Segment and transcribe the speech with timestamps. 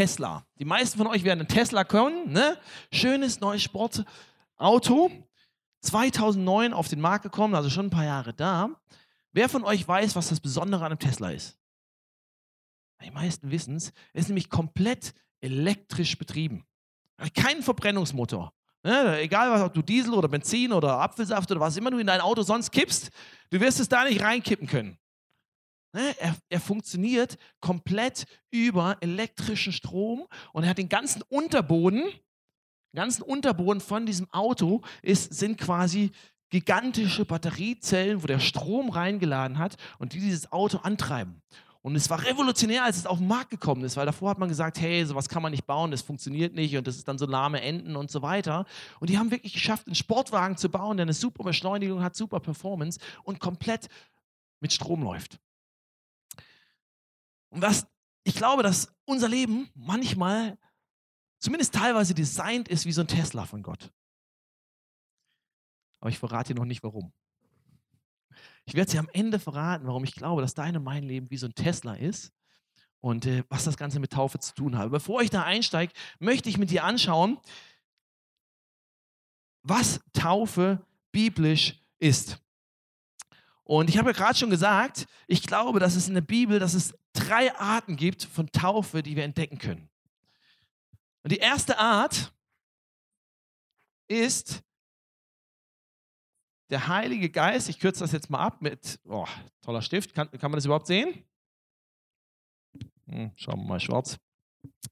[0.00, 0.46] Tesla.
[0.58, 2.32] Die meisten von euch werden einen Tesla können.
[2.32, 2.56] Ne?
[2.90, 5.10] Schönes neues Sportauto.
[5.82, 8.70] 2009 auf den Markt gekommen, also schon ein paar Jahre da.
[9.32, 11.58] Wer von euch weiß, was das Besondere an einem Tesla ist?
[13.04, 13.92] Die meisten wissen es.
[14.14, 16.64] Er ist nämlich komplett elektrisch betrieben.
[17.34, 18.54] Kein Verbrennungsmotor.
[18.82, 19.20] Ne?
[19.20, 22.22] Egal, was, ob du Diesel oder Benzin oder Apfelsaft oder was immer du in dein
[22.22, 23.10] Auto sonst kippst,
[23.50, 24.98] du wirst es da nicht reinkippen können.
[25.92, 26.14] Ne?
[26.18, 33.22] Er, er, funktioniert komplett über elektrischen Strom und er hat den ganzen Unterboden, den ganzen
[33.22, 36.12] Unterboden von diesem Auto ist, sind quasi
[36.50, 41.42] gigantische Batteriezellen, wo der Strom reingeladen hat und die dieses Auto antreiben.
[41.82, 44.50] Und es war revolutionär, als es auf den Markt gekommen ist, weil davor hat man
[44.50, 47.24] gesagt, hey, sowas kann man nicht bauen, das funktioniert nicht und das ist dann so
[47.24, 48.66] lahme Enden und so weiter.
[48.98, 52.38] Und die haben wirklich geschafft, einen Sportwagen zu bauen, der eine super Beschleunigung hat, super
[52.38, 53.88] Performance und komplett
[54.60, 55.38] mit Strom läuft.
[57.50, 57.86] Und was
[58.24, 60.58] ich glaube, dass unser Leben manchmal,
[61.38, 63.90] zumindest teilweise designt ist wie so ein Tesla von Gott.
[66.00, 67.12] Aber ich verrate dir noch nicht warum.
[68.64, 71.36] Ich werde dir am Ende verraten, warum ich glaube, dass dein und mein Leben wie
[71.36, 72.32] so ein Tesla ist
[73.00, 74.90] und äh, was das Ganze mit Taufe zu tun hat.
[74.90, 77.38] Bevor ich da einsteige, möchte ich mit dir anschauen,
[79.62, 82.40] was Taufe biblisch ist.
[83.64, 86.74] Und ich habe ja gerade schon gesagt, ich glaube, dass es in der Bibel, dass
[86.74, 89.88] es drei Arten gibt von Taufe, die wir entdecken können.
[91.22, 92.32] Und die erste Art
[94.08, 94.62] ist
[96.70, 99.26] der Heilige Geist, ich kürze das jetzt mal ab mit, oh,
[99.60, 101.24] toller Stift, kann, kann man das überhaupt sehen?
[103.06, 104.18] Hm, schauen wir mal schwarz.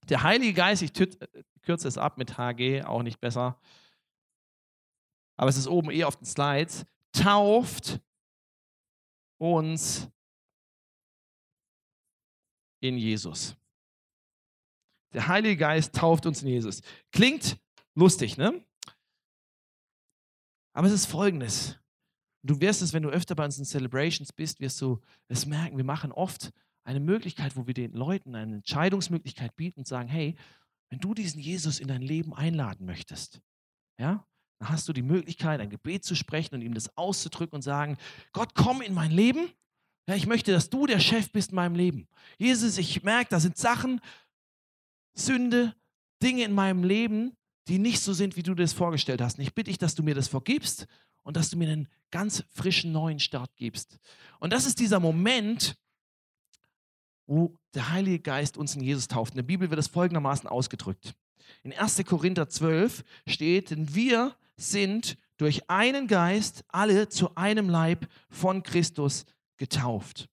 [0.09, 3.61] Der Heilige Geist, ich kürze es ab mit HG, auch nicht besser.
[5.37, 8.01] Aber es ist oben eh auf den Slides, tauft
[9.39, 10.11] uns
[12.81, 13.57] in Jesus.
[15.13, 16.83] Der Heilige Geist tauft uns in Jesus.
[17.13, 17.59] Klingt
[17.95, 18.65] lustig, ne?
[20.75, 21.79] Aber es ist folgendes.
[22.43, 25.85] Du wirst es, wenn du öfter bei unseren Celebrations bist, wirst du es merken, wir
[25.85, 26.53] machen oft
[26.85, 30.37] eine Möglichkeit, wo wir den Leuten eine Entscheidungsmöglichkeit bieten und sagen, hey,
[30.91, 33.41] wenn du diesen Jesus in dein Leben einladen möchtest,
[33.99, 34.27] ja,
[34.59, 37.97] dann hast du die Möglichkeit, ein Gebet zu sprechen und ihm das auszudrücken und sagen,
[38.33, 39.51] Gott, komm in mein Leben.
[40.09, 42.09] Ja, ich möchte, dass du der Chef bist in meinem Leben.
[42.39, 44.01] Jesus, ich merke, da sind Sachen,
[45.13, 45.75] Sünde,
[46.23, 47.37] Dinge in meinem Leben,
[47.69, 49.37] die nicht so sind, wie du dir das vorgestellt hast.
[49.37, 50.87] Und ich bitte dich, dass du mir das vergibst
[51.25, 53.99] und dass du mir einen ganz frischen neuen Start gibst.
[54.41, 55.77] Und das ist dieser Moment,
[57.27, 59.35] wo der Heilige Geist uns in Jesus tauft.
[59.35, 61.15] In der Bibel wird es folgendermaßen ausgedrückt.
[61.63, 62.03] In 1.
[62.07, 69.27] Korinther 12 steht, denn wir sind durch einen Geist alle zu einem Leib von Christus
[69.59, 70.29] getauft.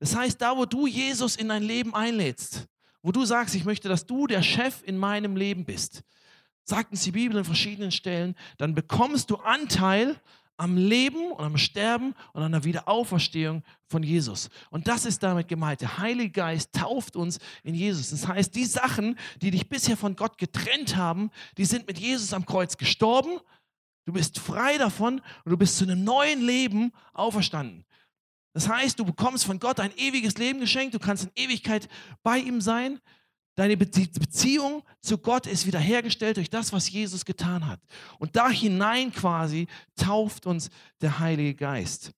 [0.00, 2.66] Das heißt, da wo du Jesus in dein Leben einlädst,
[3.02, 6.02] wo du sagst, ich möchte, dass du der Chef in meinem Leben bist,
[6.64, 10.20] sagt uns die Bibel an verschiedenen Stellen, dann bekommst du Anteil
[10.58, 14.50] am Leben und am Sterben und an der Wiederauferstehung von Jesus.
[14.70, 15.80] Und das ist damit gemeint.
[15.80, 18.10] Der Heilige Geist tauft uns in Jesus.
[18.10, 22.32] Das heißt, die Sachen, die dich bisher von Gott getrennt haben, die sind mit Jesus
[22.32, 23.38] am Kreuz gestorben.
[24.04, 27.84] Du bist frei davon und du bist zu einem neuen Leben auferstanden.
[28.58, 31.88] Das heißt, du bekommst von Gott ein ewiges Leben geschenkt, du kannst in Ewigkeit
[32.24, 32.98] bei ihm sein.
[33.54, 37.78] Deine Beziehung zu Gott ist wiederhergestellt durch das, was Jesus getan hat.
[38.18, 40.70] Und da hinein quasi tauft uns
[41.00, 42.10] der Heilige Geist.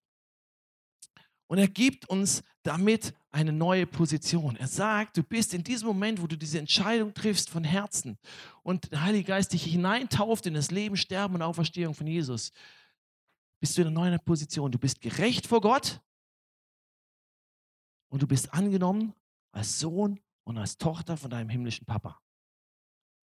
[1.46, 4.56] Und er gibt uns damit eine neue Position.
[4.56, 8.16] Er sagt, du bist in diesem Moment, wo du diese Entscheidung triffst von Herzen
[8.62, 12.50] und der Heilige Geist dich hineintauft in das Leben, Sterben und Auferstehung von Jesus,
[13.60, 14.72] bist du in einer neuen Position.
[14.72, 16.00] Du bist gerecht vor Gott
[18.10, 19.15] und du bist angenommen
[19.53, 22.21] als Sohn und als Tochter von deinem himmlischen Papa.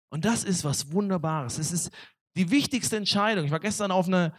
[0.10, 1.58] Und das ist was Wunderbares.
[1.58, 1.92] Es ist
[2.36, 3.46] die wichtigste Entscheidung.
[3.46, 4.34] Ich war gestern auf, eine,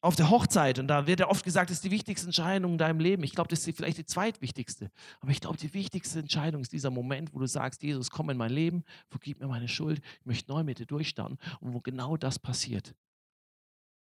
[0.00, 2.78] auf der Hochzeit und da wird ja oft gesagt, das ist die wichtigste Entscheidung in
[2.78, 3.22] deinem Leben.
[3.24, 4.90] Ich glaube, das ist vielleicht die zweitwichtigste.
[5.20, 8.36] Aber ich glaube, die wichtigste Entscheidung ist dieser Moment, wo du sagst, Jesus, komm in
[8.36, 11.38] mein Leben, vergib mir meine Schuld, ich möchte neu mit dir durchstarten.
[11.60, 12.94] Und wo genau das passiert.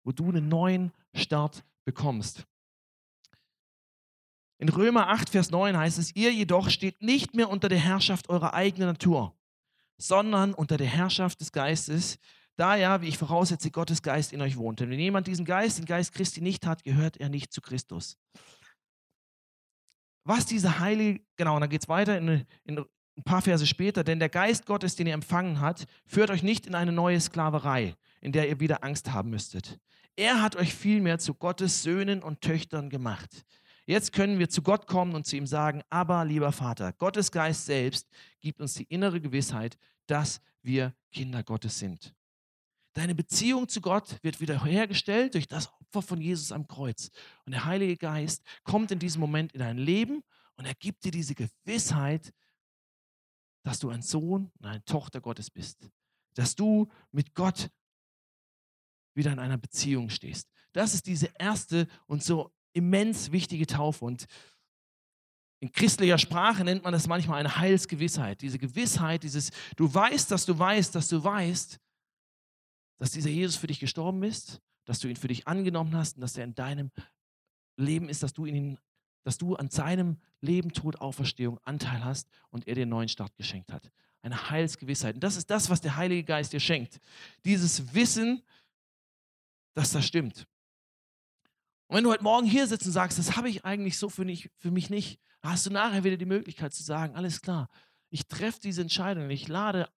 [0.05, 2.46] Wo du einen neuen Start bekommst.
[4.60, 8.28] In Römer 8, Vers 9 heißt es, ihr jedoch steht nicht mehr unter der Herrschaft
[8.28, 9.34] eurer eigenen Natur,
[9.96, 12.18] sondern unter der Herrschaft des Geistes,
[12.56, 14.80] da ja, wie ich voraussetze, Gottes Geist in euch wohnt.
[14.80, 18.18] Denn wenn jemand diesen Geist, den Geist Christi nicht hat, gehört er nicht zu Christus.
[20.24, 24.04] Was diese Heilige, genau, und dann geht es weiter in, in ein paar Verse später,
[24.04, 27.94] denn der Geist Gottes, den ihr empfangen habt, führt euch nicht in eine neue Sklaverei,
[28.20, 29.78] in der ihr wieder Angst haben müsstet.
[30.16, 33.46] Er hat euch vielmehr zu Gottes Söhnen und Töchtern gemacht.
[33.90, 37.66] Jetzt können wir zu Gott kommen und zu ihm sagen, aber lieber Vater, Gottes Geist
[37.66, 38.08] selbst
[38.40, 39.76] gibt uns die innere Gewissheit,
[40.06, 42.14] dass wir Kinder Gottes sind.
[42.92, 47.10] Deine Beziehung zu Gott wird wiederhergestellt durch das Opfer von Jesus am Kreuz.
[47.44, 50.22] Und der Heilige Geist kommt in diesem Moment in dein Leben
[50.54, 52.32] und er gibt dir diese Gewissheit,
[53.64, 55.90] dass du ein Sohn und eine Tochter Gottes bist.
[56.34, 57.72] Dass du mit Gott
[59.14, 60.48] wieder in einer Beziehung stehst.
[60.75, 64.05] Das ist diese erste und so immens wichtige Taufe.
[64.05, 64.26] Und
[65.61, 68.40] in christlicher Sprache nennt man das manchmal eine Heilsgewissheit.
[68.40, 71.78] Diese Gewissheit, dieses, du weißt, dass du weißt, dass du weißt,
[72.99, 76.22] dass dieser Jesus für dich gestorben ist, dass du ihn für dich angenommen hast und
[76.22, 76.90] dass er in deinem
[77.76, 78.78] Leben ist, dass du ihn,
[79.22, 83.37] dass du an seinem Leben, Tod, Auferstehung Anteil hast und er dir einen neuen Start
[83.37, 83.90] geschenkt hat.
[84.22, 85.14] Eine Heilsgewissheit.
[85.14, 87.00] Und das ist das, was der Heilige Geist dir schenkt.
[87.44, 88.43] Dieses Wissen,
[89.75, 90.46] dass das stimmt.
[91.90, 94.25] Und wenn du heute Morgen hier sitzt und sagst, das habe ich eigentlich so für,
[94.25, 97.69] nicht, für mich nicht, hast du nachher wieder die Möglichkeit zu sagen, alles klar,
[98.10, 99.88] ich treffe diese Entscheidung, ich lade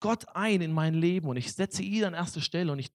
[0.00, 2.90] Gott ein in mein Leben und ich setze ihn an erste Stelle und ich,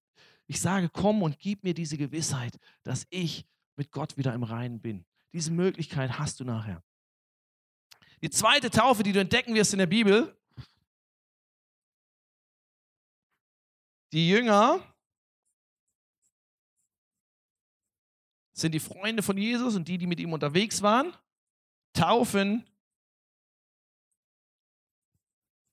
[0.48, 3.46] ich sage, komm und gib mir diese Gewissheit, dass ich
[3.76, 5.06] mit Gott wieder im Reinen bin.
[5.32, 6.84] Diese Möglichkeit hast du nachher.
[8.24, 10.36] Die zweite Taufe, die du entdecken wirst in der Bibel,
[14.14, 14.82] die Jünger
[18.64, 21.14] sind die Freunde von Jesus und die, die mit ihm unterwegs waren,
[21.94, 22.66] taufen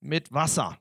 [0.00, 0.78] mit Wasser.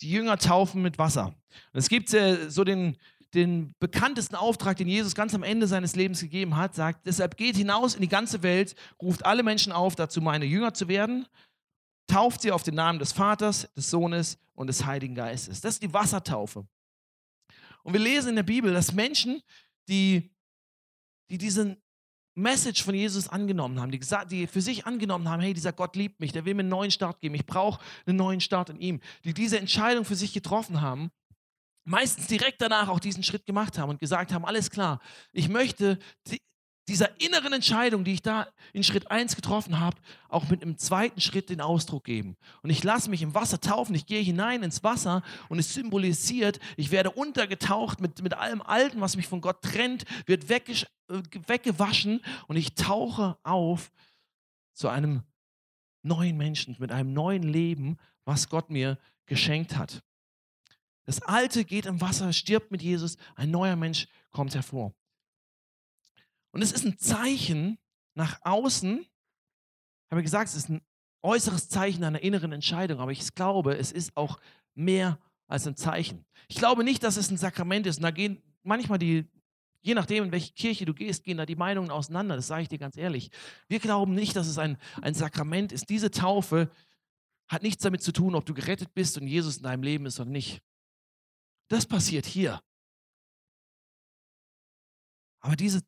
[0.00, 1.26] Die Jünger taufen mit Wasser.
[1.26, 2.96] Und es gibt äh, so den,
[3.34, 7.56] den bekanntesten Auftrag, den Jesus ganz am Ende seines Lebens gegeben hat, sagt, deshalb geht
[7.56, 11.26] hinaus in die ganze Welt, ruft alle Menschen auf, dazu meine Jünger zu werden,
[12.06, 15.60] tauft sie auf den Namen des Vaters, des Sohnes und des Heiligen Geistes.
[15.60, 16.66] Das ist die Wassertaufe.
[17.84, 19.42] Und wir lesen in der Bibel, dass Menschen,
[19.88, 20.34] die,
[21.30, 21.80] die diesen
[22.34, 25.94] Message von Jesus angenommen haben, die, gesagt, die für sich angenommen haben, hey, dieser Gott
[25.94, 28.80] liebt mich, der will mir einen neuen Start geben, ich brauche einen neuen Start in
[28.80, 31.10] ihm, die diese Entscheidung für sich getroffen haben,
[31.84, 35.00] meistens direkt danach auch diesen Schritt gemacht haben und gesagt haben, alles klar,
[35.32, 35.98] ich möchte
[36.88, 39.96] dieser inneren Entscheidung, die ich da in Schritt 1 getroffen habe,
[40.28, 42.36] auch mit einem zweiten Schritt den Ausdruck geben.
[42.62, 46.60] Und ich lasse mich im Wasser taufen, ich gehe hinein ins Wasser und es symbolisiert,
[46.76, 50.84] ich werde untergetaucht mit, mit allem Alten, was mich von Gott trennt, wird äh,
[51.46, 53.90] weggewaschen und ich tauche auf
[54.74, 55.22] zu einem
[56.02, 60.02] neuen Menschen, mit einem neuen Leben, was Gott mir geschenkt hat.
[61.06, 64.94] Das Alte geht im Wasser, stirbt mit Jesus, ein neuer Mensch kommt hervor.
[66.54, 67.78] Und es ist ein Zeichen
[68.14, 69.04] nach außen,
[70.08, 70.82] habe ich gesagt, es ist ein
[71.20, 74.38] äußeres Zeichen einer inneren Entscheidung, aber ich glaube, es ist auch
[74.76, 75.18] mehr
[75.48, 76.24] als ein Zeichen.
[76.46, 77.96] Ich glaube nicht, dass es ein Sakrament ist.
[77.96, 79.28] Und da gehen manchmal die,
[79.82, 82.36] je nachdem, in welche Kirche du gehst, gehen da die Meinungen auseinander.
[82.36, 83.32] Das sage ich dir ganz ehrlich.
[83.66, 85.90] Wir glauben nicht, dass es ein, ein Sakrament ist.
[85.90, 86.70] Diese Taufe
[87.48, 90.20] hat nichts damit zu tun, ob du gerettet bist und Jesus in deinem Leben ist
[90.20, 90.62] oder nicht.
[91.66, 92.62] Das passiert hier.
[95.40, 95.82] Aber diese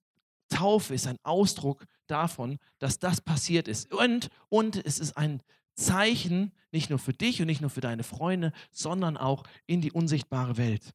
[0.48, 3.93] Taufe ist ein Ausdruck davon, dass das passiert ist.
[3.93, 5.42] Und, und es ist ein
[5.75, 9.92] Zeichen, nicht nur für dich und nicht nur für deine Freunde, sondern auch in die
[9.92, 10.94] unsichtbare Welt.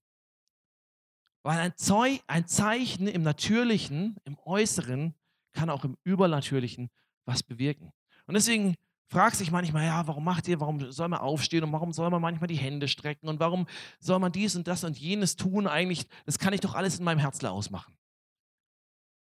[1.44, 5.16] Weil ein, Zeu ein Zeichen im Natürlichen, im Äußeren,
[5.54, 6.90] kann auch im Übernatürlichen
[7.26, 7.92] was bewirken.
[8.26, 8.76] Und deswegen
[9.08, 12.22] fragt sich manchmal, ja, warum macht ihr, warum soll man aufstehen und warum soll man
[12.22, 13.68] manchmal die Hände strecken und warum
[14.00, 15.68] soll man dies und das und jenes tun?
[15.68, 17.94] Eigentlich, das kann ich doch alles in meinem Herzler ausmachen.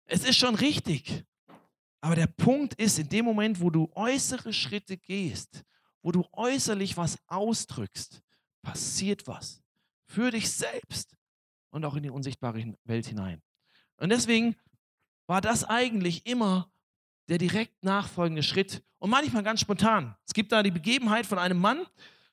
[0.07, 1.25] Es ist schon richtig.
[2.01, 5.65] Aber der Punkt ist, in dem Moment, wo du äußere Schritte gehst,
[6.03, 8.23] wo du äußerlich was ausdrückst,
[8.63, 9.63] passiert was.
[10.07, 11.17] Für dich selbst
[11.71, 13.43] und auch in die unsichtbare Welt hinein.
[13.97, 14.55] Und deswegen
[15.27, 16.71] war das eigentlich immer
[17.29, 20.17] der direkt nachfolgende Schritt und manchmal ganz spontan.
[20.25, 21.85] Es gibt da die Begebenheit von einem Mann,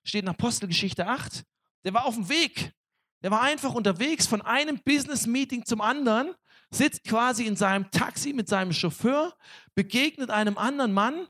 [0.03, 1.43] steht in Apostelgeschichte 8,
[1.83, 2.73] der war auf dem Weg.
[3.23, 6.35] Der war einfach unterwegs von einem Business-Meeting zum anderen
[6.73, 9.33] sitzt quasi in seinem Taxi mit seinem Chauffeur,
[9.75, 11.27] begegnet einem anderen Mann,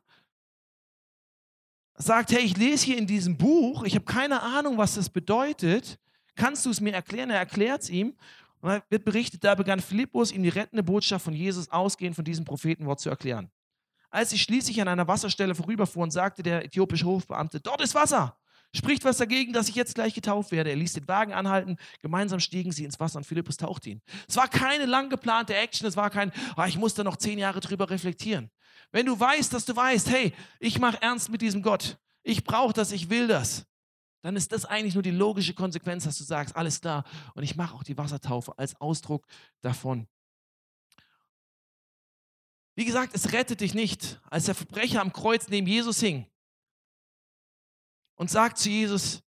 [1.95, 5.99] sagt, hey, ich lese hier in diesem Buch, ich habe keine Ahnung, was das bedeutet.
[6.35, 7.29] Kannst du es mir erklären?
[7.29, 8.15] Er erklärt es ihm.
[8.61, 12.25] Und dann wird berichtet, da begann Philippus, ihm die rettende Botschaft von Jesus ausgehend von
[12.25, 13.51] diesem Prophetenwort zu erklären.
[14.09, 18.37] Als sie schließlich an einer Wasserstelle vorüberfuhren, sagte der äthiopische Hofbeamte, dort ist Wasser.
[18.75, 20.71] Spricht was dagegen, dass ich jetzt gleich getauft werde?
[20.71, 21.77] Er ließ den Wagen anhalten.
[22.01, 24.01] Gemeinsam stiegen sie ins Wasser und Philippus tauchte ihn.
[24.27, 25.87] Es war keine lang geplante Action.
[25.87, 28.49] Es war kein, oh, ich muss da noch zehn Jahre drüber reflektieren.
[28.91, 31.99] Wenn du weißt, dass du weißt, hey, ich mache ernst mit diesem Gott.
[32.23, 33.65] Ich brauche das, ich will das.
[34.23, 37.03] Dann ist das eigentlich nur die logische Konsequenz, dass du sagst, alles klar.
[37.35, 39.27] Und ich mache auch die Wassertaufe als Ausdruck
[39.61, 40.07] davon.
[42.75, 44.19] Wie gesagt, es rettet dich nicht.
[44.31, 46.25] Als der Verbrecher am Kreuz neben Jesus hing
[48.15, 49.21] und sagt zu Jesus,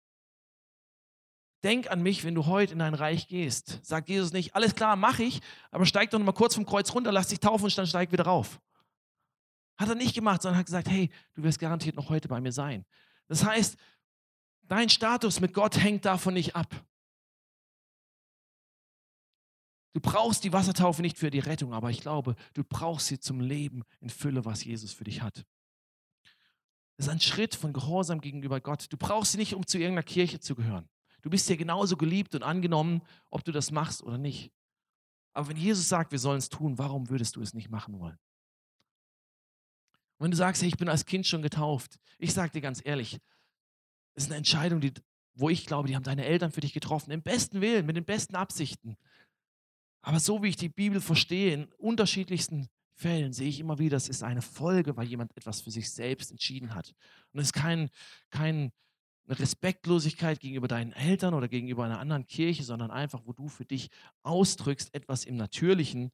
[1.64, 3.80] denk an mich, wenn du heute in dein Reich gehst.
[3.84, 6.94] Sagt Jesus nicht, alles klar, mache ich, aber steig doch noch mal kurz vom Kreuz
[6.94, 8.60] runter, lass dich taufen und dann steig wieder rauf.
[9.76, 12.52] Hat er nicht gemacht, sondern hat gesagt, hey, du wirst garantiert noch heute bei mir
[12.52, 12.84] sein.
[13.28, 13.76] Das heißt,
[14.62, 16.84] dein Status mit Gott hängt davon nicht ab.
[19.94, 23.40] Du brauchst die Wassertaufe nicht für die Rettung, aber ich glaube, du brauchst sie zum
[23.40, 25.46] Leben in Fülle, was Jesus für dich hat.
[26.96, 28.86] Das ist ein Schritt von Gehorsam gegenüber Gott.
[28.92, 30.88] Du brauchst sie nicht, um zu irgendeiner Kirche zu gehören.
[31.22, 34.52] Du bist hier genauso geliebt und angenommen, ob du das machst oder nicht.
[35.32, 38.18] Aber wenn Jesus sagt, wir sollen es tun, warum würdest du es nicht machen wollen?
[40.18, 42.80] Und wenn du sagst, hey, ich bin als Kind schon getauft, ich sage dir ganz
[42.84, 43.18] ehrlich,
[44.14, 44.92] das ist eine Entscheidung, die,
[45.34, 48.04] wo ich glaube, die haben deine Eltern für dich getroffen, im besten Willen, mit den
[48.04, 48.96] besten Absichten.
[50.02, 52.68] Aber so wie ich die Bibel verstehe, in unterschiedlichsten
[53.04, 56.30] Fällen sehe ich immer wieder, das ist eine Folge, weil jemand etwas für sich selbst
[56.30, 56.94] entschieden hat.
[57.32, 57.90] Und es ist kein,
[58.30, 58.72] kein,
[59.28, 63.90] Respektlosigkeit gegenüber deinen Eltern oder gegenüber einer anderen Kirche, sondern einfach, wo du für dich
[64.22, 66.12] ausdrückst, etwas im Natürlichen,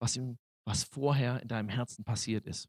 [0.00, 2.68] was, im, was vorher in deinem Herzen passiert ist.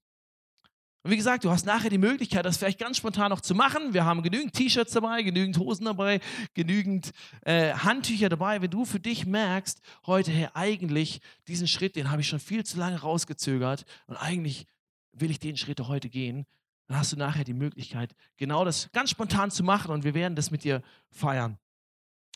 [1.05, 3.93] Und wie gesagt, du hast nachher die Möglichkeit, das vielleicht ganz spontan noch zu machen.
[3.93, 6.19] Wir haben genügend T-Shirts dabei, genügend Hosen dabei,
[6.55, 8.59] genügend äh, Handtücher dabei.
[8.59, 12.65] Wenn du für dich merkst, heute, hey, eigentlich diesen Schritt, den habe ich schon viel
[12.65, 14.65] zu lange rausgezögert und eigentlich
[15.11, 16.47] will ich den Schritt heute gehen,
[16.87, 20.35] dann hast du nachher die Möglichkeit, genau das ganz spontan zu machen und wir werden
[20.35, 20.81] das mit dir
[21.11, 21.59] feiern.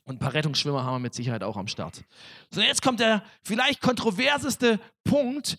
[0.05, 2.03] Und ein paar Rettungsschwimmer haben wir mit Sicherheit auch am Start.
[2.51, 5.57] So, jetzt kommt der vielleicht kontroverseste Punkt,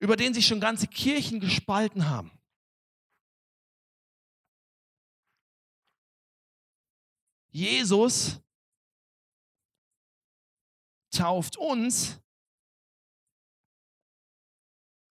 [0.00, 2.32] über den sich schon ganze Kirchen gespalten haben.
[7.50, 8.40] Jesus
[11.10, 12.20] tauft uns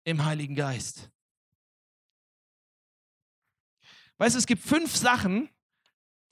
[0.03, 1.09] im Heiligen Geist.
[4.17, 5.49] Weißt du, es gibt fünf Sachen,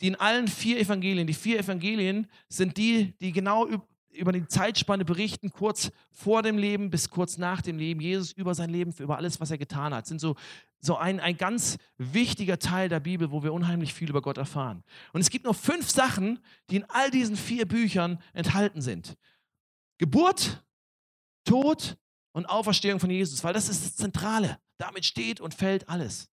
[0.02, 3.68] die in allen vier Evangelien, die vier Evangelien sind die, die genau
[4.12, 8.56] über die Zeitspanne berichten, kurz vor dem Leben bis kurz nach dem Leben, Jesus über
[8.56, 10.04] sein Leben, über alles, was er getan hat.
[10.04, 10.36] Das sind so,
[10.82, 14.84] so ein, ein ganz wichtiger Teil der Bibel, wo wir unheimlich viel über Gott erfahren.
[15.14, 19.18] Und es gibt nur fünf Sachen, die in all diesen vier Büchern enthalten sind.
[19.98, 20.64] Geburt,
[21.44, 21.98] Tod
[22.32, 24.58] und Auferstehung von Jesus, weil das ist das Zentrale.
[24.78, 26.30] Damit steht und fällt alles.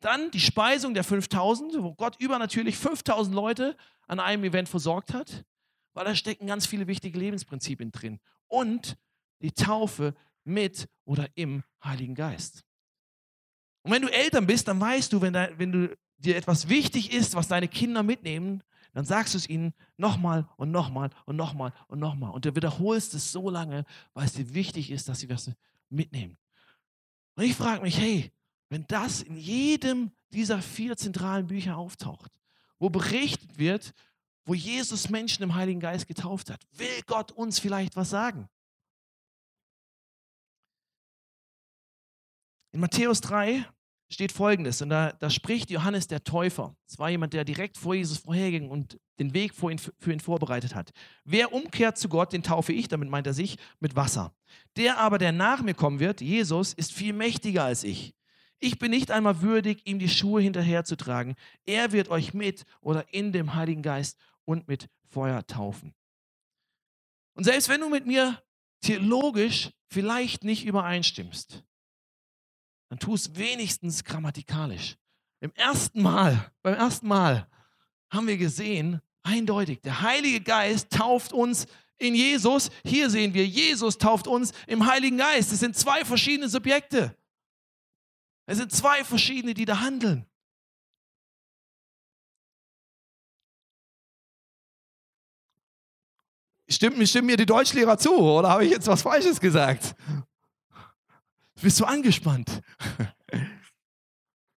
[0.00, 3.76] Dann die Speisung der 5000, wo Gott übernatürlich 5000 Leute
[4.06, 5.44] an einem Event versorgt hat
[5.94, 8.20] weil da stecken ganz viele wichtige Lebensprinzipien drin.
[8.48, 8.96] Und
[9.40, 10.14] die Taufe
[10.44, 12.64] mit oder im Heiligen Geist.
[13.82, 17.12] Und wenn du Eltern bist, dann weißt du, wenn, da, wenn du dir etwas wichtig
[17.12, 18.62] ist, was deine Kinder mitnehmen,
[18.94, 22.30] dann sagst du es ihnen nochmal und nochmal und nochmal und nochmal.
[22.32, 23.84] Und du wiederholst es so lange,
[24.14, 25.50] weil es dir wichtig ist, dass sie was
[25.88, 26.36] mitnehmen.
[27.34, 28.30] Und ich frage mich, hey,
[28.68, 32.30] wenn das in jedem dieser vier zentralen Bücher auftaucht,
[32.78, 33.94] wo berichtet wird
[34.44, 36.60] wo Jesus Menschen im Heiligen Geist getauft hat.
[36.72, 38.48] Will Gott uns vielleicht was sagen?
[42.72, 43.66] In Matthäus 3
[44.10, 46.74] steht folgendes, und da, da spricht Johannes der Täufer.
[46.86, 50.20] Es war jemand, der direkt vor Jesus vorherging und den Weg für ihn, für ihn
[50.20, 50.92] vorbereitet hat.
[51.24, 54.34] Wer umkehrt zu Gott, den taufe ich, damit meint er sich, mit Wasser.
[54.76, 58.14] Der aber, der nach mir kommen wird, Jesus, ist viel mächtiger als ich.
[58.58, 61.34] Ich bin nicht einmal würdig, ihm die Schuhe hinterherzutragen.
[61.64, 65.94] Er wird euch mit oder in dem Heiligen Geist und mit Feuer taufen.
[67.34, 68.40] Und selbst wenn du mit mir
[68.80, 71.64] theologisch vielleicht nicht übereinstimmst,
[72.92, 74.98] dann tu es wenigstens grammatikalisch.
[75.40, 77.48] Im ersten Mal, beim ersten Mal
[78.10, 81.64] haben wir gesehen, eindeutig, der Heilige Geist tauft uns
[81.96, 82.68] in Jesus.
[82.84, 85.52] Hier sehen wir, Jesus tauft uns im Heiligen Geist.
[85.52, 87.16] Es sind zwei verschiedene Subjekte.
[88.44, 90.26] Es sind zwei verschiedene, die da handeln.
[96.68, 99.94] Stimmt, stimmen mir die Deutschlehrer zu oder habe ich jetzt was Falsches gesagt?
[101.62, 102.60] Bist du angespannt?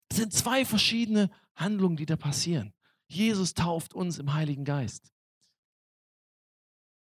[0.08, 2.72] Es sind zwei verschiedene Handlungen, die da passieren.
[3.08, 5.12] Jesus tauft uns im Heiligen Geist.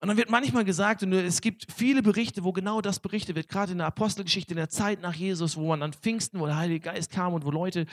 [0.01, 3.49] Und dann wird manchmal gesagt, und es gibt viele Berichte, wo genau das berichtet wird,
[3.49, 6.57] gerade in der Apostelgeschichte, in der Zeit nach Jesus, wo man an Pfingsten, wo der
[6.57, 7.87] Heilige Geist kam und wo Leute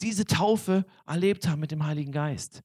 [0.00, 2.62] diese Taufe erlebt haben mit dem Heiligen Geist.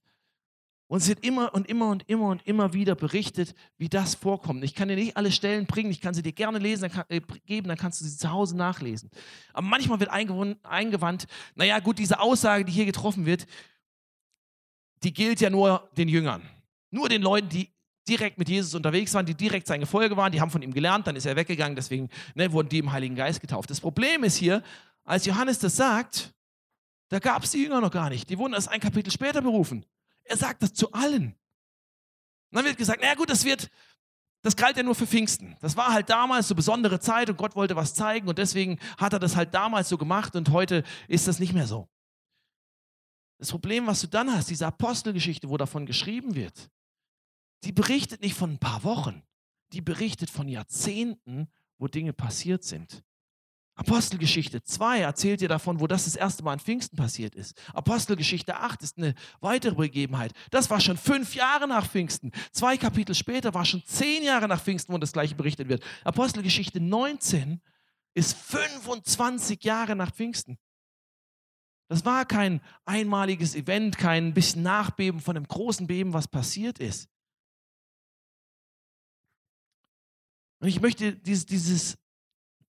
[0.92, 4.62] Und es wird immer und immer und immer und immer wieder berichtet, wie das vorkommt.
[4.66, 7.06] Ich kann dir nicht alle Stellen bringen, ich kann sie dir gerne lesen, dann kann,
[7.08, 9.10] äh, geben, dann kannst du sie zu Hause nachlesen.
[9.54, 13.46] Aber manchmal wird eingewandt, naja gut, diese Aussage, die hier getroffen wird,
[15.02, 16.42] die gilt ja nur den Jüngern.
[16.90, 17.70] Nur den Leuten, die
[18.06, 21.08] direkt mit Jesus unterwegs waren, die direkt sein Gefolge waren, die haben von ihm gelernt,
[21.08, 23.70] dann ist er weggegangen, deswegen ne, wurden die im Heiligen Geist getauft.
[23.70, 24.62] Das Problem ist hier,
[25.06, 26.34] als Johannes das sagt,
[27.08, 28.30] da gab es die Jünger noch gar nicht.
[28.30, 29.86] Die wurden erst ein Kapitel später berufen.
[30.32, 31.26] Er sagt das zu allen.
[32.52, 33.70] Und dann wird gesagt, na gut, das wird,
[34.44, 35.58] das galt ja nur für Pfingsten.
[35.60, 39.12] Das war halt damals so besondere Zeit und Gott wollte was zeigen und deswegen hat
[39.12, 41.90] er das halt damals so gemacht und heute ist das nicht mehr so.
[43.40, 46.72] Das Problem, was du dann hast, diese Apostelgeschichte, wo davon geschrieben wird,
[47.66, 49.24] die berichtet nicht von ein paar Wochen,
[49.74, 53.04] die berichtet von Jahrzehnten, wo Dinge passiert sind.
[53.76, 57.60] Apostelgeschichte 2 erzählt dir davon, wo das das erste Mal an Pfingsten passiert ist.
[57.74, 60.34] Apostelgeschichte 8 ist eine weitere Begebenheit.
[60.52, 62.32] Das war schon fünf Jahre nach Pfingsten.
[62.52, 65.84] Zwei Kapitel später war schon zehn Jahre nach Pfingsten, wo das gleiche berichtet wird.
[66.04, 67.62] Apostelgeschichte 19
[68.14, 70.60] ist 25 Jahre nach Pfingsten.
[71.88, 77.10] Das war kein einmaliges Event, kein bisschen Nachbeben von einem großen Beben, was passiert ist.
[80.60, 81.98] Und ich möchte dieses, dieses,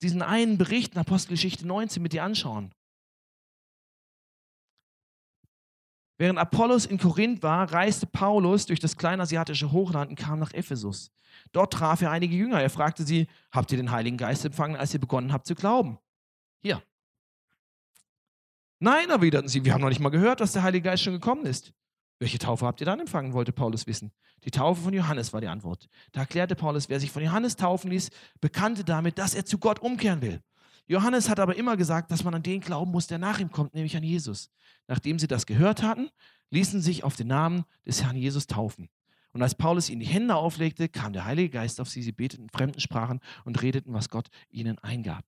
[0.03, 2.73] diesen einen Bericht in Apostelgeschichte 19 mit dir anschauen.
[6.19, 11.11] Während Apollos in Korinth war, reiste Paulus durch das kleinasiatische Hochland und kam nach Ephesus.
[11.53, 12.61] Dort traf er einige Jünger.
[12.61, 15.99] Er fragte sie, habt ihr den Heiligen Geist empfangen, als ihr begonnen habt zu glauben?
[16.61, 16.83] Hier.
[18.79, 21.47] Nein, erwiderten sie, wir haben noch nicht mal gehört, dass der Heilige Geist schon gekommen
[21.47, 21.73] ist.
[22.23, 24.13] Welche Taufe habt ihr dann empfangen, wollte Paulus wissen.
[24.45, 25.89] Die Taufe von Johannes war die Antwort.
[26.13, 28.11] Da erklärte Paulus, wer sich von Johannes taufen ließ,
[28.41, 30.41] bekannte damit, dass er zu Gott umkehren will.
[30.87, 33.75] Johannes hat aber immer gesagt, dass man an den glauben muss, der nach ihm kommt,
[33.75, 34.51] nämlich an Jesus.
[34.87, 36.11] Nachdem sie das gehört hatten,
[36.51, 38.89] ließen sie sich auf den Namen des Herrn Jesus taufen.
[39.33, 42.05] Und als Paulus ihnen die Hände auflegte, kam der Heilige Geist auf sie.
[42.05, 45.25] Sie beteten in fremden Sprachen und redeten, was Gott ihnen eingab.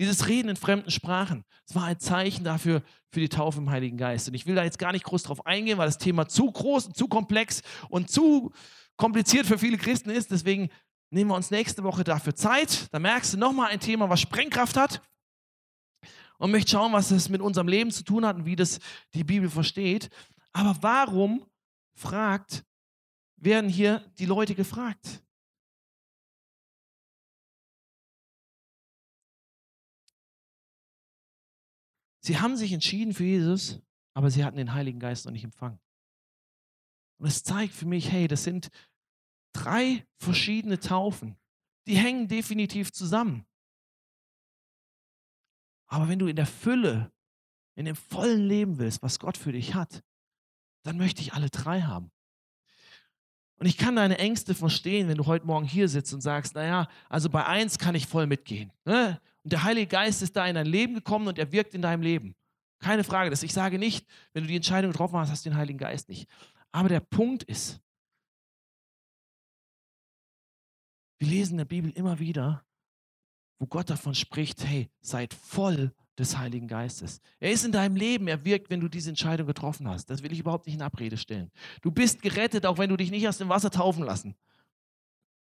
[0.00, 3.98] Dieses Reden in fremden Sprachen, das war ein Zeichen dafür für die Taufe im Heiligen
[3.98, 4.28] Geist.
[4.28, 6.86] Und ich will da jetzt gar nicht groß drauf eingehen, weil das Thema zu groß
[6.86, 7.60] und zu komplex
[7.90, 8.50] und zu
[8.96, 10.30] kompliziert für viele Christen ist.
[10.30, 10.70] Deswegen
[11.10, 12.88] nehmen wir uns nächste Woche dafür Zeit.
[12.92, 15.02] Da merkst du nochmal ein Thema, was Sprengkraft hat.
[16.38, 18.80] Und möchte schauen, was das mit unserem Leben zu tun hat und wie das
[19.12, 20.08] die Bibel versteht.
[20.54, 21.44] Aber warum
[21.92, 22.64] fragt,
[23.36, 25.22] werden hier die Leute gefragt?
[32.30, 33.80] Sie haben sich entschieden für Jesus,
[34.14, 35.80] aber sie hatten den Heiligen Geist noch nicht empfangen.
[37.18, 38.70] Und es zeigt für mich, hey, das sind
[39.52, 41.36] drei verschiedene Taufen.
[41.88, 43.44] Die hängen definitiv zusammen.
[45.88, 47.12] Aber wenn du in der Fülle,
[47.74, 50.04] in dem vollen Leben willst, was Gott für dich hat,
[50.84, 52.12] dann möchte ich alle drei haben.
[53.60, 56.88] Und ich kann deine Ängste verstehen, wenn du heute Morgen hier sitzt und sagst, naja,
[57.10, 58.72] also bei eins kann ich voll mitgehen.
[58.86, 59.20] Ne?
[59.44, 62.02] Und der Heilige Geist ist da in dein Leben gekommen und er wirkt in deinem
[62.02, 62.34] Leben.
[62.78, 63.28] Keine Frage.
[63.28, 66.08] Das ich sage nicht, wenn du die Entscheidung getroffen hast, hast du den Heiligen Geist
[66.08, 66.26] nicht.
[66.72, 67.82] Aber der Punkt ist,
[71.18, 72.64] wir lesen in der Bibel immer wieder,
[73.58, 77.20] wo Gott davon spricht, hey, seid voll des Heiligen Geistes.
[77.40, 80.10] Er ist in deinem Leben, er wirkt, wenn du diese Entscheidung getroffen hast.
[80.10, 81.50] Das will ich überhaupt nicht in Abrede stellen.
[81.82, 84.36] Du bist gerettet, auch wenn du dich nicht aus dem Wasser taufen lassen.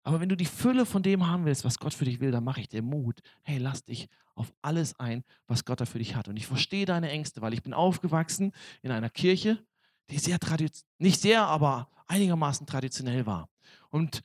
[0.05, 2.45] Aber wenn du die Fülle von dem haben willst, was Gott für dich will, dann
[2.45, 3.21] mache ich dir Mut.
[3.43, 6.29] Hey, lass dich auf alles ein, was Gott da für dich hat.
[6.29, 8.53] Und ich verstehe deine Ängste, weil ich bin aufgewachsen
[8.83, 9.63] in einer Kirche,
[10.11, 13.49] die sehr traditionell, nicht sehr, aber einigermaßen traditionell war.
[13.91, 14.23] Und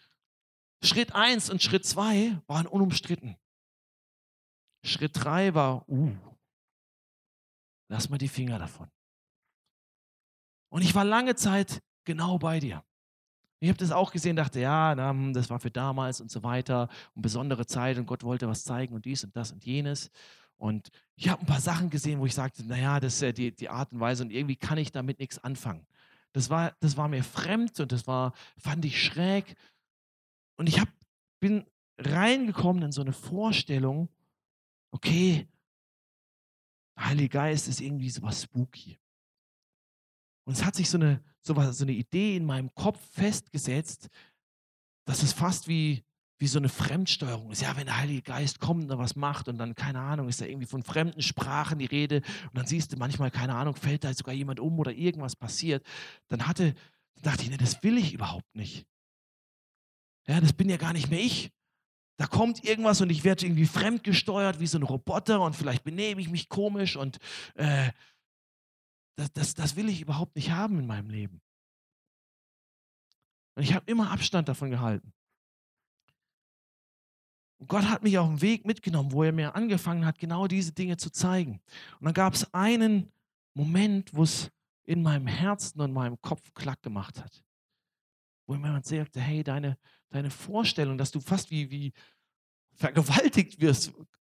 [0.82, 3.36] Schritt 1 und Schritt 2 waren unumstritten.
[4.84, 6.12] Schritt 3 war, uh,
[7.88, 8.90] lass mal die Finger davon.
[10.70, 12.84] Und ich war lange Zeit genau bei dir.
[13.60, 16.90] Ich habe das auch gesehen, dachte, ja, hm, das war für damals und so weiter
[17.16, 20.12] und besondere Zeit und Gott wollte was zeigen und dies und das und jenes.
[20.58, 23.70] Und ich habe ein paar Sachen gesehen, wo ich sagte, naja, das ist die, die
[23.70, 25.86] Art und Weise und irgendwie kann ich damit nichts anfangen.
[26.34, 29.56] Das war, das war mir fremd und das war, fand ich schräg.
[30.58, 30.90] Und ich hab,
[31.40, 31.66] bin
[31.98, 34.10] reingekommen in so eine Vorstellung,
[34.92, 35.48] okay,
[36.98, 39.00] Heiliger Geist ist irgendwie so was spooky.
[40.46, 44.10] Und es hat sich so eine, so, was, so eine Idee in meinem Kopf festgesetzt,
[45.06, 46.04] dass es fast wie,
[46.38, 47.62] wie so eine Fremdsteuerung ist.
[47.62, 50.46] Ja, wenn der Heilige Geist kommt und was macht und dann, keine Ahnung, ist da
[50.46, 54.14] irgendwie von fremden Sprachen die Rede und dann siehst du manchmal, keine Ahnung, fällt da
[54.14, 55.86] sogar jemand um oder irgendwas passiert.
[56.28, 56.74] Dann hatte,
[57.16, 58.86] dann dachte ich, ne, das will ich überhaupt nicht.
[60.28, 61.52] Ja, das bin ja gar nicht mehr ich.
[62.18, 66.22] Da kommt irgendwas und ich werde irgendwie fremdgesteuert wie so ein Roboter und vielleicht benehme
[66.22, 67.18] ich mich komisch und
[67.56, 67.92] äh,
[69.16, 71.42] das, das, das will ich überhaupt nicht haben in meinem Leben.
[73.56, 75.14] Und ich habe immer Abstand davon gehalten.
[77.60, 80.74] Und Gott hat mich auf den Weg mitgenommen, wo er mir angefangen hat, genau diese
[80.74, 81.62] Dinge zu zeigen.
[82.00, 83.12] Und dann gab es einen
[83.54, 84.52] Moment, wo es
[84.86, 87.44] in meinem Herzen und meinem Kopf klack gemacht hat.
[88.54, 91.92] Wo jemand sagte, hey, deine, deine Vorstellung, dass du fast wie, wie
[92.76, 93.92] vergewaltigt wirst,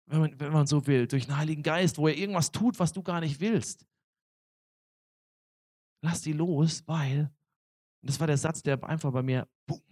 [0.06, 2.92] wenn man, wenn man so will, durch den Heiligen Geist, wo er irgendwas tut, was
[2.92, 3.84] du gar nicht willst.
[6.00, 7.32] Lass die los, weil,
[8.02, 9.82] und das war der Satz, der einfach bei mir, boom,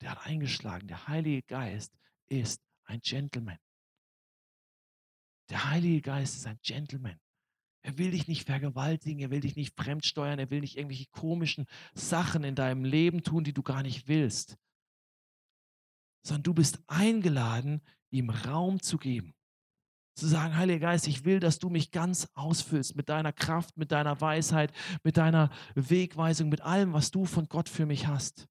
[0.00, 0.88] der hat eingeschlagen.
[0.88, 1.92] Der Heilige Geist
[2.28, 3.58] ist ein Gentleman.
[5.50, 7.20] Der Heilige Geist ist ein Gentleman.
[7.82, 11.66] Er will dich nicht vergewaltigen, er will dich nicht fremdsteuern, er will nicht irgendwelche komischen
[11.94, 14.56] Sachen in deinem Leben tun, die du gar nicht willst.
[16.22, 19.34] Sondern du bist eingeladen, ihm Raum zu geben.
[20.14, 23.92] Zu sagen, Heiliger Geist, ich will, dass du mich ganz ausfüllst mit deiner Kraft, mit
[23.92, 24.72] deiner Weisheit,
[25.04, 28.48] mit deiner Wegweisung, mit allem, was du von Gott für mich hast.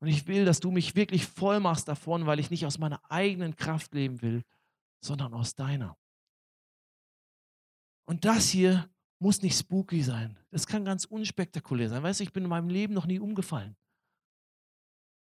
[0.00, 3.00] Und ich will, dass du mich wirklich voll machst davon, weil ich nicht aus meiner
[3.10, 4.42] eigenen Kraft leben will,
[5.00, 5.96] sondern aus deiner.
[8.04, 8.88] Und das hier
[9.18, 10.36] muss nicht spooky sein.
[10.50, 12.02] Das kann ganz unspektakulär sein.
[12.02, 13.76] Weißt du, ich bin in meinem Leben noch nie umgefallen.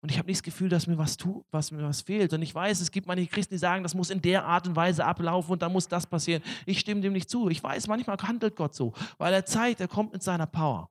[0.01, 2.31] Und ich habe nicht das Gefühl, dass mir was, tu, was mir was fehlt.
[2.31, 4.75] Und ich weiß, es gibt manche Christen, die sagen, das muss in der Art und
[4.75, 6.41] Weise ablaufen und da muss das passieren.
[6.65, 7.49] Ich stimme dem nicht zu.
[7.49, 10.89] Ich weiß, manchmal handelt Gott so, weil er zeigt, er kommt mit seiner Power.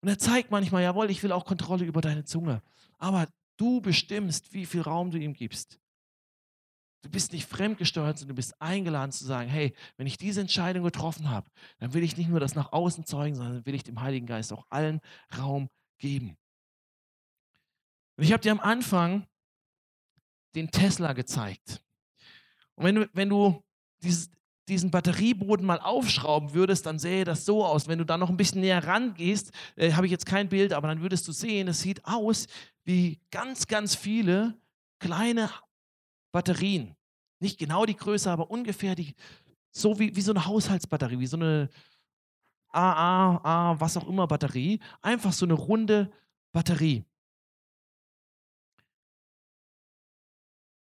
[0.00, 2.62] Und er zeigt manchmal, jawohl, ich will auch Kontrolle über deine Zunge.
[2.98, 5.80] Aber du bestimmst, wie viel Raum du ihm gibst.
[7.06, 10.82] Du bist nicht fremdgesteuert, sondern du bist eingeladen zu sagen, hey, wenn ich diese Entscheidung
[10.82, 14.00] getroffen habe, dann will ich nicht nur das nach außen zeugen, sondern will ich dem
[14.00, 15.00] Heiligen Geist auch allen
[15.38, 16.36] Raum geben.
[18.16, 19.24] Und ich habe dir am Anfang
[20.56, 21.80] den Tesla gezeigt.
[22.74, 23.62] Und wenn du, wenn du
[24.02, 24.28] dieses,
[24.68, 27.86] diesen Batterieboden mal aufschrauben würdest, dann sähe das so aus.
[27.86, 30.88] Wenn du da noch ein bisschen näher rangehst, äh, habe ich jetzt kein Bild, aber
[30.88, 32.48] dann würdest du sehen, es sieht aus
[32.82, 34.58] wie ganz, ganz viele
[34.98, 35.50] kleine
[36.32, 36.95] Batterien.
[37.38, 39.14] Nicht genau die Größe, aber ungefähr die,
[39.70, 41.68] so wie, wie so eine Haushaltsbatterie, wie so eine
[42.70, 44.80] AA, A, was auch immer Batterie.
[45.02, 46.12] Einfach so eine runde
[46.52, 47.04] Batterie.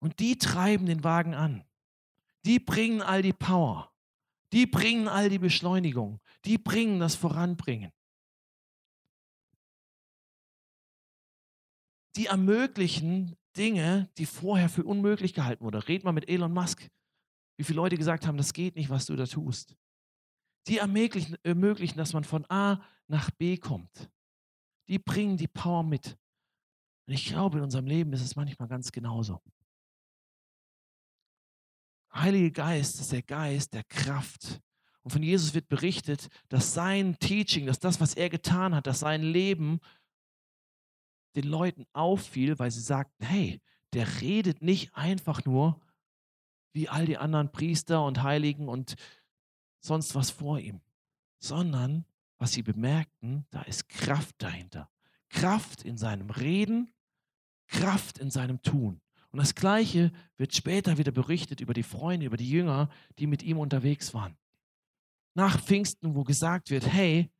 [0.00, 1.64] Und die treiben den Wagen an.
[2.44, 3.92] Die bringen all die Power.
[4.52, 6.20] Die bringen all die Beschleunigung.
[6.44, 7.92] Die bringen das Voranbringen.
[12.14, 15.80] Die ermöglichen Dinge, die vorher für unmöglich gehalten wurden.
[15.82, 16.88] Red mal mit Elon Musk.
[17.56, 19.76] Wie viele Leute gesagt haben, das geht nicht, was du da tust.
[20.68, 24.10] Die ermöglichen, ermöglichen, dass man von A nach B kommt.
[24.88, 26.18] Die bringen die Power mit.
[27.06, 29.40] Und ich glaube, in unserem Leben ist es manchmal ganz genauso.
[32.12, 34.60] Heilige Geist ist der Geist der Kraft.
[35.02, 39.00] Und von Jesus wird berichtet, dass sein Teaching, dass das, was er getan hat, dass
[39.00, 39.80] sein Leben
[41.36, 43.60] den Leuten auffiel, weil sie sagten, hey,
[43.92, 45.80] der redet nicht einfach nur
[46.72, 48.96] wie all die anderen Priester und Heiligen und
[49.80, 50.80] sonst was vor ihm,
[51.38, 52.04] sondern
[52.38, 54.90] was sie bemerkten, da ist Kraft dahinter.
[55.30, 56.92] Kraft in seinem Reden,
[57.66, 59.00] Kraft in seinem Tun.
[59.30, 63.42] Und das Gleiche wird später wieder berichtet über die Freunde, über die Jünger, die mit
[63.42, 64.36] ihm unterwegs waren.
[65.34, 67.30] Nach Pfingsten, wo gesagt wird, hey,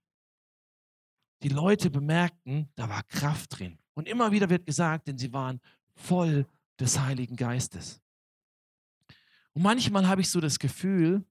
[1.42, 3.78] die Leute bemerkten, da war Kraft drin.
[3.96, 5.58] Und immer wieder wird gesagt, denn sie waren
[5.94, 6.46] voll
[6.78, 8.02] des Heiligen Geistes.
[9.54, 11.24] Und manchmal habe ich so das Gefühl,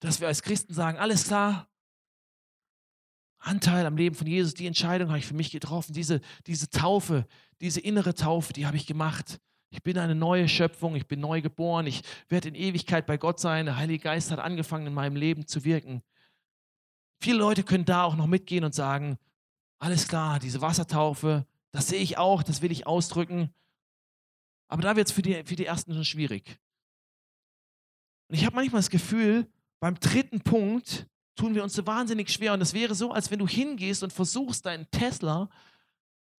[0.00, 1.66] dass wir als Christen sagen, alles klar,
[3.38, 7.26] Anteil am Leben von Jesus, die Entscheidung habe ich für mich getroffen, diese, diese Taufe,
[7.62, 9.40] diese innere Taufe, die habe ich gemacht.
[9.70, 13.40] Ich bin eine neue Schöpfung, ich bin neu geboren, ich werde in Ewigkeit bei Gott
[13.40, 13.64] sein.
[13.64, 16.02] Der Heilige Geist hat angefangen, in meinem Leben zu wirken.
[17.20, 19.18] Viele Leute können da auch noch mitgehen und sagen,
[19.78, 23.54] alles klar, diese Wassertaufe, das sehe ich auch, das will ich ausdrücken.
[24.68, 26.58] Aber da wird es für die, für die Ersten schon schwierig.
[28.28, 29.50] Und ich habe manchmal das Gefühl,
[29.80, 32.52] beim dritten Punkt tun wir uns so wahnsinnig schwer.
[32.52, 35.48] Und es wäre so, als wenn du hingehst und versuchst, deinen Tesla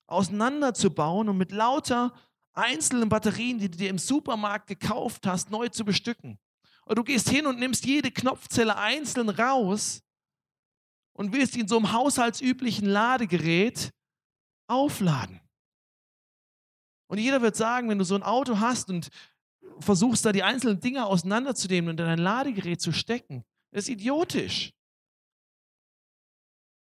[0.07, 2.13] auseinanderzubauen und mit lauter
[2.53, 6.37] einzelnen Batterien, die du dir im Supermarkt gekauft hast, neu zu bestücken.
[6.85, 10.01] Und du gehst hin und nimmst jede Knopfzelle einzeln raus
[11.13, 13.91] und willst in so einem haushaltsüblichen Ladegerät
[14.69, 15.41] aufladen.
[17.07, 19.09] Und jeder wird sagen, wenn du so ein Auto hast und
[19.79, 24.73] versuchst da die einzelnen Dinge auseinanderzunehmen und in ein Ladegerät zu stecken, das ist idiotisch.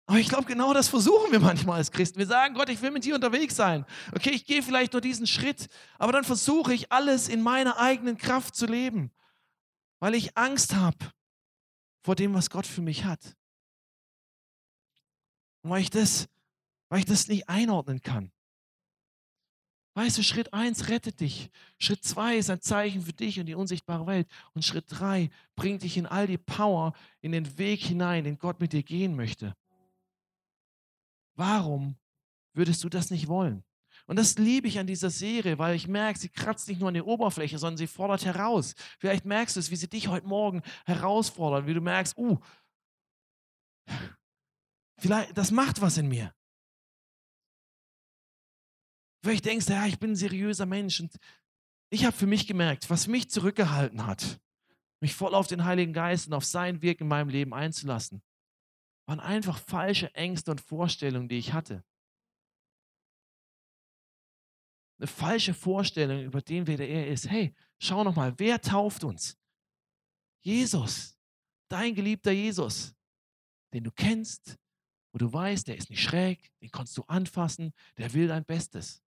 [0.06, 2.20] Aber ich glaube, genau das versuchen wir manchmal als Christen.
[2.20, 3.86] Wir sagen, Gott, ich will mit dir unterwegs sein.
[4.14, 8.18] Okay, ich gehe vielleicht nur diesen Schritt, aber dann versuche ich alles in meiner eigenen
[8.18, 9.12] Kraft zu leben,
[10.00, 10.98] weil ich Angst habe
[12.04, 13.38] vor dem, was Gott für mich hat.
[15.62, 16.28] Und weil ich das,
[16.94, 18.32] weil ich das nicht einordnen kann.
[19.96, 21.50] Weißt du, Schritt 1 rettet dich.
[21.80, 24.28] Schritt 2 ist ein Zeichen für dich und die unsichtbare Welt.
[24.54, 28.60] Und Schritt 3 bringt dich in all die Power, in den Weg hinein, den Gott
[28.60, 29.56] mit dir gehen möchte.
[31.34, 31.96] Warum
[32.54, 33.64] würdest du das nicht wollen?
[34.06, 36.94] Und das liebe ich an dieser Serie, weil ich merke, sie kratzt nicht nur an
[36.94, 38.76] der Oberfläche, sondern sie fordert heraus.
[39.00, 42.38] Vielleicht merkst du es, wie sie dich heute Morgen herausfordert, wie du merkst, uh,
[45.00, 46.36] vielleicht, das macht was in mir.
[49.24, 51.18] Vielleicht denkst du, ja, ich bin ein seriöser Mensch und
[51.90, 54.42] ich habe für mich gemerkt, was mich zurückgehalten hat,
[55.00, 58.22] mich voll auf den Heiligen Geist und auf sein Wirken in meinem Leben einzulassen,
[59.06, 61.86] waren einfach falsche Ängste und Vorstellungen, die ich hatte.
[65.00, 67.30] Eine falsche Vorstellung über den, wer er ist.
[67.30, 69.38] Hey, schau noch mal, wer tauft uns?
[70.42, 71.18] Jesus,
[71.70, 72.94] dein geliebter Jesus,
[73.74, 74.58] den du kennst,
[75.14, 79.02] wo du weißt, der ist nicht schräg, den kannst du anfassen, der will dein Bestes.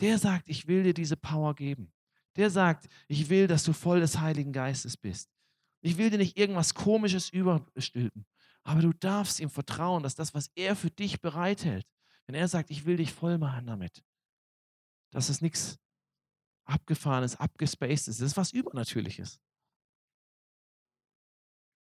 [0.00, 1.92] Der sagt, ich will dir diese Power geben.
[2.36, 5.30] Der sagt, ich will, dass du voll des Heiligen Geistes bist.
[5.80, 8.26] Ich will dir nicht irgendwas Komisches überstülpen,
[8.62, 11.86] aber du darfst ihm vertrauen, dass das, was er für dich bereithält,
[12.26, 14.04] wenn er sagt, ich will dich voll machen damit,
[15.12, 15.78] dass es nichts
[16.64, 18.20] abgefahrenes, abgespaced ist.
[18.20, 19.40] Das ist was Übernatürliches.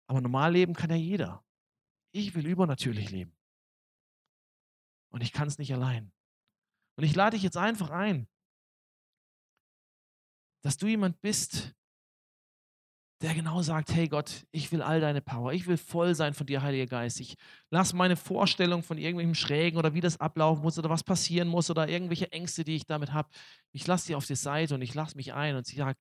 [0.07, 1.43] Aber normal leben kann ja jeder.
[2.11, 3.35] Ich will übernatürlich leben.
[5.09, 6.11] Und ich kann es nicht allein.
[6.97, 8.27] Und ich lade dich jetzt einfach ein,
[10.63, 11.73] dass du jemand bist,
[13.21, 16.45] der genau sagt, hey Gott, ich will all deine Power, ich will voll sein von
[16.45, 17.19] dir, Heiliger Geist.
[17.19, 17.35] Ich
[17.71, 21.69] lasse meine Vorstellung von irgendwelchen Schrägen oder wie das ablaufen muss oder was passieren muss
[21.69, 23.29] oder irgendwelche Ängste, die ich damit habe,
[23.71, 25.99] ich lasse die auf die Seite und ich lasse mich ein und sie sagt,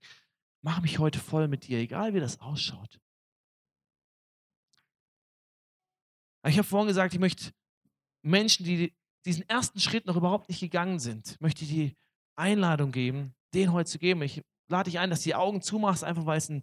[0.62, 3.00] mach mich heute voll mit dir, egal wie das ausschaut.
[6.46, 7.52] Ich habe vorhin gesagt, ich möchte
[8.22, 8.94] Menschen, die
[9.26, 11.96] diesen ersten Schritt noch überhaupt nicht gegangen sind, möchte ich die
[12.36, 14.22] Einladung geben, den heute zu geben.
[14.22, 16.62] Ich lade dich ein, dass du die Augen zumachst, einfach weil es ein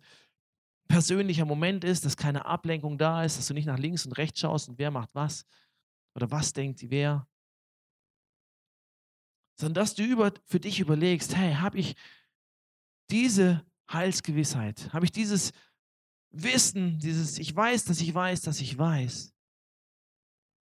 [0.88, 4.40] persönlicher Moment ist, dass keine Ablenkung da ist, dass du nicht nach links und rechts
[4.40, 5.46] schaust und wer macht was
[6.16, 7.28] oder was denkt wer,
[9.60, 11.96] sondern dass du über, für dich überlegst, hey, habe ich
[13.10, 15.52] diese Heilsgewissheit, habe ich dieses
[16.32, 19.34] Wissen, dieses, ich weiß, dass ich weiß, dass ich weiß,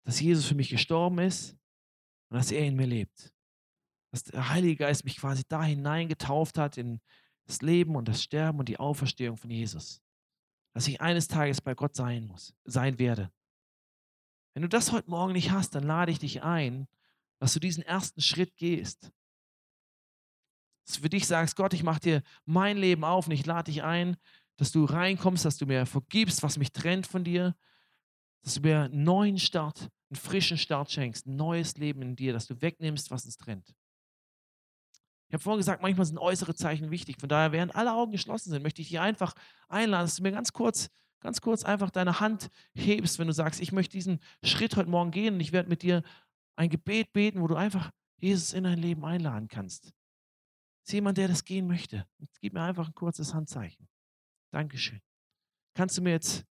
[0.05, 1.58] dass Jesus für mich gestorben ist
[2.31, 3.33] und dass er in mir lebt.
[4.11, 7.01] Dass der Heilige Geist mich quasi da hineingetauft hat in
[7.47, 10.03] das Leben und das Sterben und die Auferstehung von Jesus.
[10.75, 13.31] Dass ich eines Tages bei Gott sein muss, sein werde.
[14.55, 16.88] Wenn du das heute Morgen nicht hast, dann lade ich dich ein,
[17.38, 19.11] dass du diesen ersten Schritt gehst.
[20.87, 23.71] Dass du für dich sagst, Gott, ich mache dir mein Leben auf und ich lade
[23.71, 24.17] dich ein,
[24.57, 27.55] dass du reinkommst, dass du mir vergibst, was mich trennt von dir,
[28.43, 32.33] dass du mir einen neuen Start, einen frischen Start schenkst, ein neues Leben in dir,
[32.33, 33.75] dass du wegnimmst, was uns trennt.
[35.29, 37.21] Ich habe vorhin gesagt, manchmal sind äußere Zeichen wichtig.
[37.21, 39.35] Von daher, während alle Augen geschlossen sind, möchte ich dich einfach
[39.68, 40.88] einladen, dass du mir ganz kurz,
[41.21, 45.11] ganz kurz einfach deine Hand hebst, wenn du sagst, ich möchte diesen Schritt heute Morgen
[45.11, 46.03] gehen und ich werde mit dir
[46.57, 49.92] ein Gebet beten, wo du einfach Jesus in dein Leben einladen kannst.
[50.87, 52.07] Ist jemand, der das gehen möchte?
[52.40, 53.87] Gib mir einfach ein kurzes Handzeichen.
[54.51, 55.03] Dankeschön.
[55.75, 56.47] Kannst du mir jetzt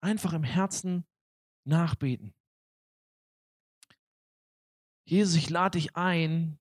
[0.00, 1.04] einfach im Herzen
[1.64, 2.34] nachbeten?
[5.06, 6.58] Jesus, ich lade dich ein,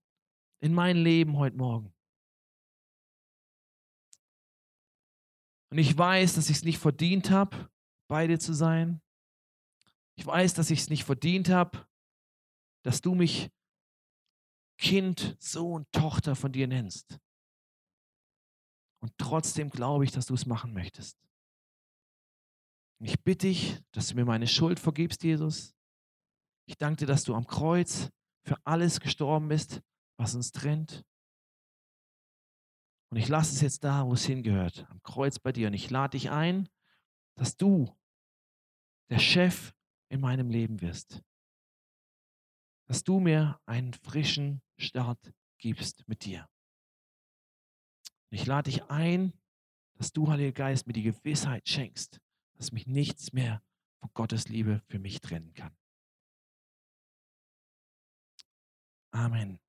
[0.59, 1.93] in mein Leben heute Morgen.
[5.71, 7.69] Und ich weiß, dass ich es nicht verdient habe,
[8.07, 9.01] bei dir zu sein.
[10.15, 11.87] Ich weiß, dass ich es nicht verdient habe,
[12.83, 13.51] dass du mich
[14.79, 17.19] Kind, Sohn, Tochter von dir nennst.
[19.01, 21.17] Und trotzdem glaube ich, dass du es machen möchtest.
[22.99, 25.73] Und ich bitte dich, dass du mir meine Schuld vergibst, Jesus.
[26.65, 28.09] Ich danke dir, dass du am Kreuz
[28.43, 29.81] für alles gestorben bist,
[30.17, 31.05] was uns trennt.
[33.09, 35.67] Und ich lasse es jetzt da, wo es hingehört, am Kreuz bei dir.
[35.67, 36.69] Und ich lade dich ein,
[37.35, 37.95] dass du
[39.09, 39.73] der Chef
[40.09, 41.23] in meinem Leben wirst.
[42.87, 46.47] Dass du mir einen frischen Start gibst mit dir.
[48.29, 49.33] Und ich lade dich ein,
[49.95, 52.21] dass du, Heiliger Geist, mir die Gewissheit schenkst,
[52.59, 53.63] dass mich nichts mehr
[53.99, 55.75] von Gottes Liebe für mich trennen kann.
[59.11, 59.59] Amen.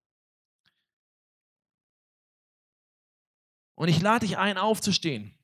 [3.76, 5.38] Und ich lade dich ein, aufzustehen.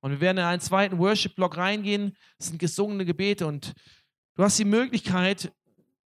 [0.00, 2.16] Und wir werden in einen zweiten Worship-Block reingehen.
[2.38, 3.74] Das sind gesungene Gebete und
[4.36, 5.52] du hast die Möglichkeit,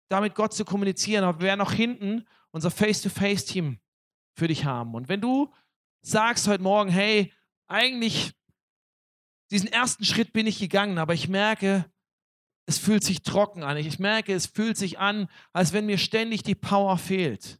[0.09, 1.23] damit Gott zu kommunizieren.
[1.23, 3.79] Aber wir werden auch hinten unser Face-to-Face-Team
[4.36, 4.95] für dich haben.
[4.95, 5.53] Und wenn du
[6.01, 7.31] sagst heute Morgen, hey,
[7.67, 8.33] eigentlich
[9.53, 11.85] diesen ersten Schritt bin ich gegangen, aber ich merke,
[12.65, 13.77] es fühlt sich trocken an.
[13.77, 17.59] Ich merke, es fühlt sich an, als wenn mir ständig die Power fehlt.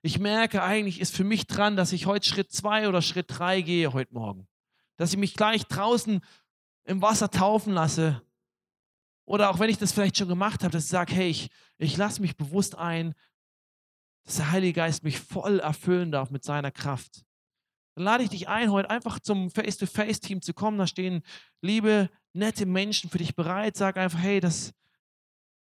[0.00, 3.60] Ich merke, eigentlich ist für mich dran, dass ich heute Schritt zwei oder Schritt drei
[3.60, 4.48] gehe heute Morgen.
[4.96, 6.20] Dass ich mich gleich draußen
[6.84, 8.22] im Wasser taufen lasse
[9.26, 11.96] Oder auch wenn ich das vielleicht schon gemacht habe, dass ich sage, hey, ich, ich
[11.96, 13.14] lasse mich bewusst ein,
[14.24, 17.24] dass der Heilige Geist mich voll erfüllen darf mit seiner Kraft.
[17.94, 20.78] Dann lade ich dich ein, heute einfach zum Face-to-Face-Team zu kommen.
[20.78, 21.22] Da stehen
[21.60, 23.76] liebe, nette Menschen für dich bereit.
[23.76, 24.72] Sag einfach, hey, das,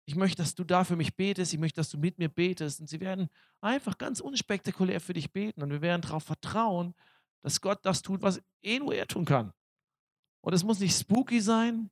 [0.06, 1.54] ich möchte, dass du da für mich betest.
[1.54, 2.80] Ich möchte, dass du mit mir betest.
[2.80, 3.30] Und sie werden
[3.60, 5.64] einfach ganz unspektakulär für dich beten.
[5.64, 6.94] Und wir werden darauf vertrauen,
[7.42, 9.52] dass Gott das tut, was eh nur er tun kann.
[10.42, 11.90] Und es muss nicht spooky sein,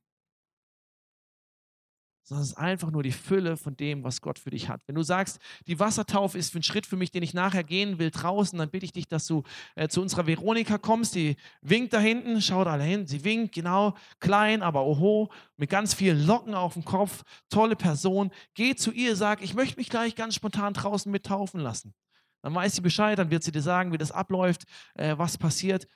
[2.30, 4.80] sondern es ist einfach nur die Fülle von dem, was Gott für dich hat.
[4.86, 8.12] Wenn du sagst, die Wassertaufe ist ein Schritt für mich, den ich nachher gehen will
[8.12, 9.42] draußen, dann bitte ich dich, dass du
[9.74, 11.16] äh, zu unserer Veronika kommst.
[11.16, 15.92] Die winkt da hinten, schaut alle hin, sie winkt, genau, klein, aber oho, mit ganz
[15.92, 18.30] vielen Locken auf dem Kopf, tolle Person.
[18.54, 21.94] Geh zu ihr, sag, ich möchte mich gleich ganz spontan draußen mit taufen lassen.
[22.42, 25.88] Dann weiß sie Bescheid, dann wird sie dir sagen, wie das abläuft, äh, was passiert.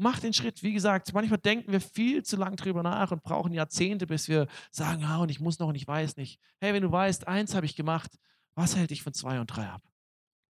[0.00, 0.62] Mach den Schritt.
[0.62, 4.46] Wie gesagt, manchmal denken wir viel zu lang drüber nach und brauchen Jahrzehnte, bis wir
[4.70, 6.40] sagen, ah, und ich muss noch und ich weiß nicht.
[6.60, 8.16] Hey, wenn du weißt, eins habe ich gemacht,
[8.54, 9.82] was hält dich von zwei und drei ab?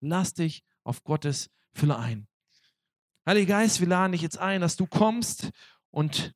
[0.01, 2.29] Lass dich auf Gottes Fülle ein.
[3.27, 5.51] Heiliger Geist, wir laden dich jetzt ein, dass du kommst
[5.91, 6.35] und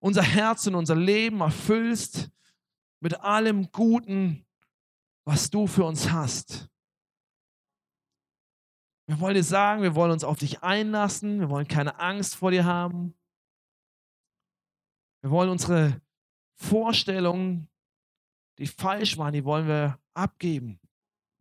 [0.00, 2.30] unser Herz und unser Leben erfüllst
[2.98, 4.44] mit allem Guten,
[5.24, 6.68] was du für uns hast.
[9.06, 12.50] Wir wollen dir sagen, wir wollen uns auf dich einlassen, wir wollen keine Angst vor
[12.50, 13.14] dir haben.
[15.20, 16.00] Wir wollen unsere
[16.56, 17.68] Vorstellungen,
[18.58, 20.80] die falsch waren, die wollen wir abgeben.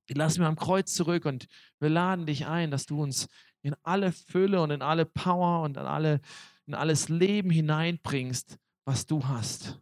[0.09, 1.47] Die lassen wir am Kreuz zurück und
[1.79, 3.27] wir laden dich ein, dass du uns
[3.61, 6.19] in alle Fülle und in alle Power und in, alle,
[6.65, 9.79] in alles Leben hineinbringst, was du hast.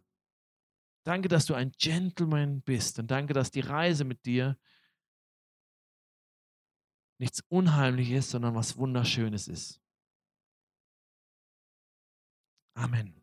[1.04, 4.56] Danke, dass du ein Gentleman bist und danke, dass die Reise mit dir
[7.22, 9.80] nichts Unheimliches, sondern was Wunderschönes ist.
[12.74, 13.21] Amen.